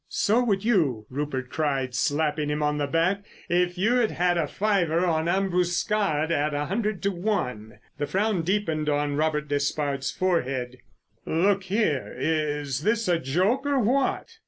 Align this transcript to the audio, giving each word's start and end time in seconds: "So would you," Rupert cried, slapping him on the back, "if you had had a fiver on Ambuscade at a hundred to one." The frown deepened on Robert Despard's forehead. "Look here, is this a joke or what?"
"So 0.09 0.43
would 0.43 0.65
you," 0.65 1.05
Rupert 1.11 1.51
cried, 1.51 1.93
slapping 1.93 2.49
him 2.49 2.63
on 2.63 2.79
the 2.79 2.87
back, 2.87 3.23
"if 3.49 3.77
you 3.77 3.97
had 3.97 4.09
had 4.09 4.35
a 4.35 4.47
fiver 4.47 5.05
on 5.05 5.27
Ambuscade 5.27 6.31
at 6.31 6.55
a 6.55 6.65
hundred 6.65 7.03
to 7.03 7.11
one." 7.11 7.77
The 7.99 8.07
frown 8.07 8.41
deepened 8.41 8.89
on 8.89 9.15
Robert 9.15 9.47
Despard's 9.47 10.09
forehead. 10.09 10.79
"Look 11.27 11.65
here, 11.65 12.15
is 12.17 12.81
this 12.81 13.07
a 13.07 13.19
joke 13.19 13.67
or 13.67 13.77
what?" 13.77 14.29